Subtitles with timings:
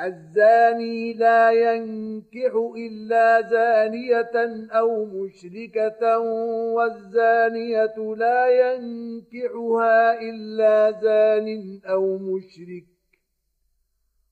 [0.00, 6.18] الزاني لا ينكح إلا زانية أو مشركة
[6.76, 12.84] والزانية لا ينكحها إلا زان أو مشرك.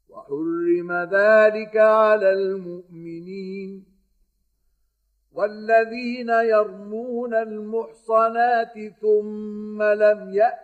[0.08, 3.84] وحرم ذلك على المؤمنين.
[5.32, 10.63] والذين يرمون المحصنات ثم لم يأتوا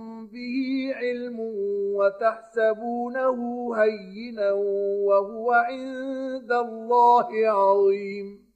[0.27, 1.39] به علم
[1.95, 4.51] وتحسبونه هينا
[5.07, 8.51] وهو عند الله عظيم.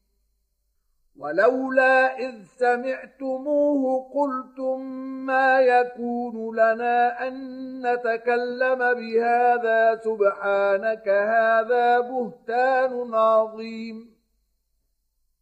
[1.20, 4.82] ولولا إذ سمعتموه قلتم
[5.26, 7.34] ما يكون لنا أن
[7.82, 14.15] نتكلم بهذا سبحانك هذا بهتان عظيم.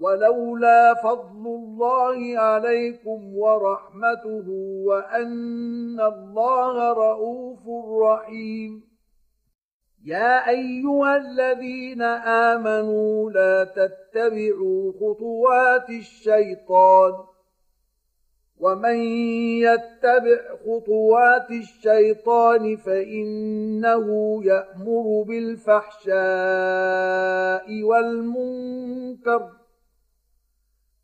[0.00, 4.48] ولولا فضل الله عليكم ورحمته
[4.84, 7.68] وأن الله رؤوف
[8.02, 8.82] رحيم.
[10.04, 12.02] يا أيها الذين
[12.52, 17.12] آمنوا لا تتبعوا خطوات الشيطان
[18.60, 18.98] ومن
[19.60, 24.06] يتبع خطوات الشيطان فإنه
[24.44, 26.16] يأمر بالفحشاء
[27.82, 29.50] والمنكر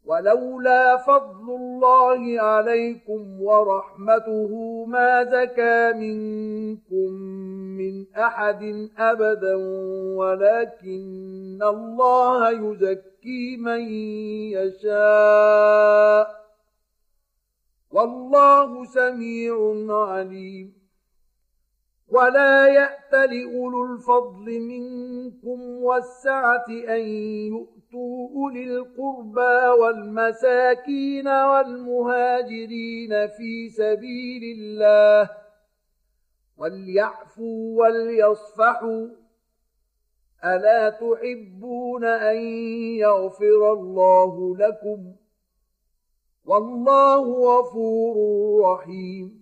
[0.05, 7.13] ولولا فضل الله عليكم ورحمته ما زكى منكم
[7.79, 9.55] من أحد أبدا
[10.17, 13.81] ولكن الله يزكي من
[14.53, 16.27] يشاء.
[17.91, 20.83] والله سميع عليم.
[22.09, 27.01] ولا يأت لأولو الفضل منكم والسعة أن
[27.49, 35.31] يؤتوا يؤتوا أولي القربى والمساكين والمهاجرين في سبيل الله
[36.59, 39.09] وليعفوا وليصفحوا
[40.45, 42.37] ألا تحبون أن
[42.97, 45.15] يغفر الله لكم
[46.45, 48.17] والله غفور
[48.65, 49.42] رحيم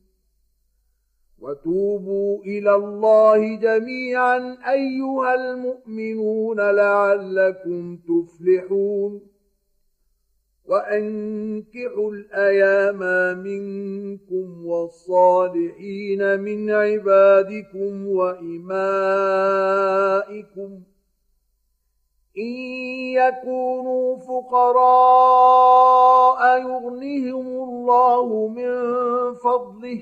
[1.41, 9.21] وتوبوا إلى الله جميعا أيها المؤمنون لعلكم تفلحون.
[10.65, 12.99] وأنكحوا الأيام
[13.37, 18.71] منكم والصالحين من عبادكم وإمائكم.
[22.37, 22.53] إن
[23.13, 25.61] يكونوا فقراء
[26.61, 28.73] يغنهم الله من
[29.33, 30.01] فضله.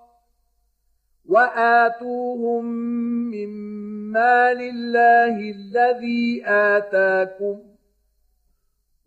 [1.29, 2.65] وآتوهم
[3.31, 3.49] من
[4.11, 7.59] مال الله الذي آتاكم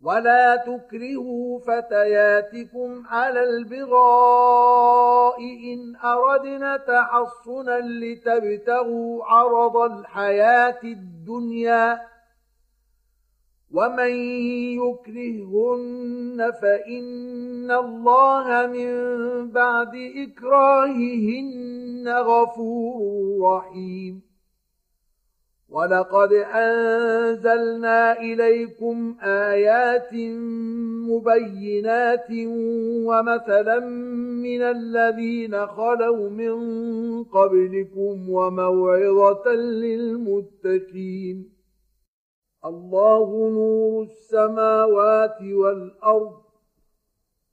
[0.01, 12.01] ولا تكرهوا فتياتكم على البغاء إن أردنا تحصنا لتبتغوا عرض الحياة الدنيا
[13.75, 14.13] ومن
[14.79, 18.91] يكرهن فان الله من
[19.51, 22.97] بعد اكراههن غفور
[23.41, 24.21] رحيم
[25.69, 30.13] ولقد انزلنا اليكم ايات
[31.09, 32.27] مبينات
[33.07, 33.79] ومثلا
[34.45, 36.53] من الذين خلوا من
[37.23, 41.54] قبلكم وموعظه للمتقين
[42.65, 46.41] الله نور السماوات والأرض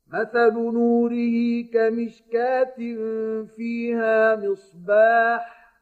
[0.08, 2.76] مثل نوره كمشكاة
[3.56, 5.72] فيها مصباح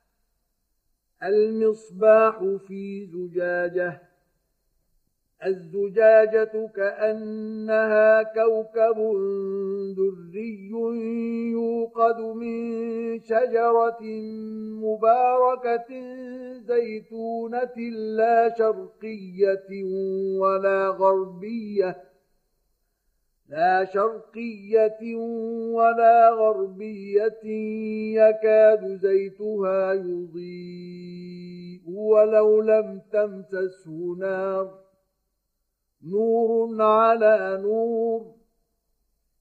[1.22, 4.09] المصباح في زجاجة.
[5.46, 8.96] الزجاجة كأنها كوكب
[9.96, 10.70] دري
[11.50, 14.02] يوقد من شجرة
[14.84, 15.90] مباركة
[16.58, 17.76] زيتونة
[18.16, 19.84] لا شرقية
[20.40, 21.96] ولا غربية
[23.48, 25.16] لا شرقية
[25.74, 27.44] ولا غربية
[28.14, 34.89] يكاد زيتها يضيء ولو لم تمسسه نار.
[36.04, 38.34] نور على نور.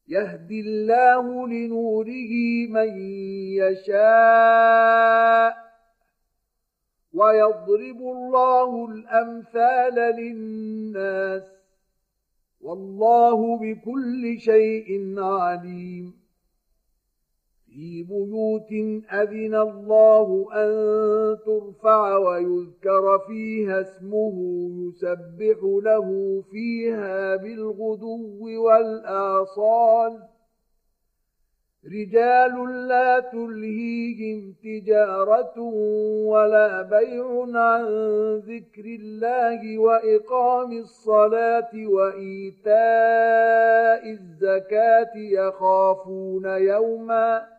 [0.08, 2.32] يهدي الله لنوره
[2.70, 3.02] من
[3.58, 5.54] يشاء.
[7.14, 11.44] ويضرب الله الأمثال للناس.
[12.62, 16.19] والله بكل شيء عليم.
[17.80, 18.72] في بيوت
[19.14, 20.70] أذن الله أن
[21.46, 24.34] ترفع ويذكر فيها اسمه
[24.80, 30.20] يسبح له فيها بالغدو والآصال.
[31.86, 35.60] رجال لا تلهيهم تجارة
[36.26, 37.86] ولا بيع عن
[38.38, 42.72] ذكر الله وإقام الصلاة وإيتاء
[44.12, 47.59] الزكاة يخافون يوماً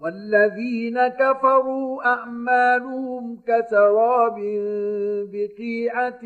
[0.00, 4.34] والذين كفروا أعمالهم كسراب
[5.32, 6.24] بقيعة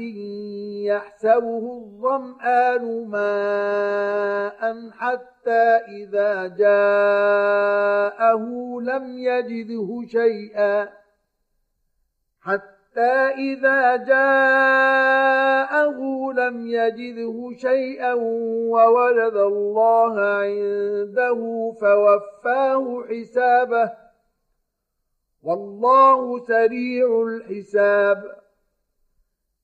[0.86, 8.44] يحسبه الظمآن ماء حتى إذا جاءه
[8.80, 10.88] لم يجده شيئا
[12.40, 14.32] حتى حتى إذا جاءه
[16.36, 18.14] لم يجده شيئا
[18.68, 23.92] وولد الله عنده فوفاه حسابه
[25.42, 28.41] والله سريع الحساب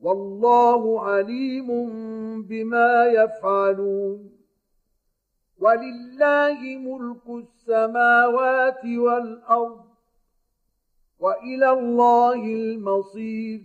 [0.00, 1.68] والله عليم
[2.42, 4.30] بما يفعلون.
[5.58, 9.84] ولله ملك السماوات والأرض
[11.18, 13.60] وإلى الله المصير.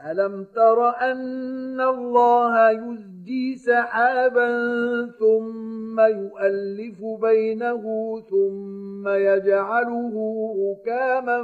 [0.00, 2.70] ألم تر أن الله
[3.22, 4.48] يزجي سحابا
[5.18, 7.82] ثم يؤلف بينه
[8.30, 10.14] ثم يجعله
[10.58, 11.38] ركاما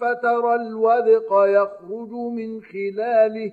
[0.00, 3.52] فترى الودق يخرج من خلاله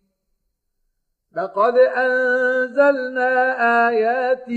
[1.35, 3.29] لقد أنزلنا
[3.89, 4.49] آيات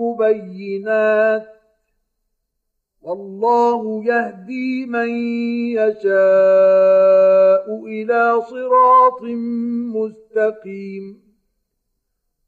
[0.00, 1.46] مبينات.
[3.02, 5.08] والله يهدي من
[5.78, 6.04] يشاء
[7.86, 9.22] إلى صراط
[9.94, 11.22] مستقيم.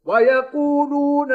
[0.04, 1.32] ويقولون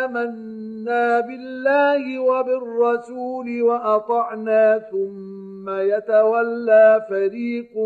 [0.00, 7.78] آمنا بالله وبالرسول وأطعنا ثم يتولى فريق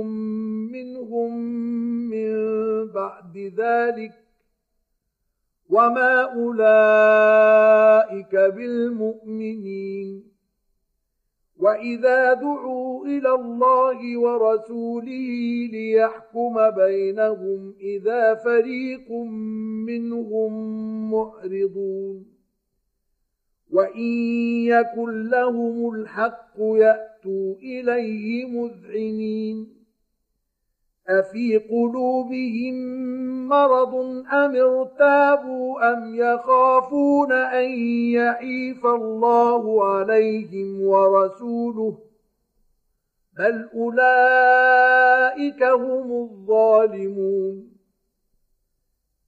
[0.73, 1.37] منهم
[2.11, 2.33] من
[2.93, 4.13] بعد ذلك
[5.71, 7.57] وما أولئك
[8.37, 10.25] بالمؤمنين
[11.59, 15.29] وإذا دعوا إلى الله ورسوله
[15.73, 19.11] ليحكم بينهم إذا فريق
[19.87, 20.53] منهم
[21.11, 22.27] معرضون
[23.73, 24.13] وإن
[24.67, 27.16] يكن لهم الحق ياتوا
[27.63, 29.77] إليه مذعنين.
[31.09, 32.75] أفي قلوبهم
[33.49, 33.95] مرض
[34.33, 37.71] أم ارتابوا أم يخافون أن
[38.11, 41.99] يحيف الله عليهم ورسوله؟
[43.39, 47.76] بل أولئك هم الظالمون.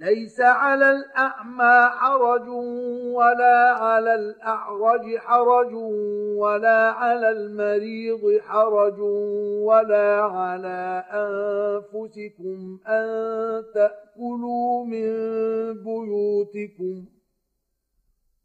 [0.00, 2.48] ليس على الأعمى حرج
[3.14, 5.74] ولا على الأعرج حرج
[6.36, 9.00] ولا على المريض حرج
[9.64, 13.06] ولا على أنفسكم أن
[13.74, 15.12] تأكلوا من
[15.84, 17.19] بيوتكم ۖ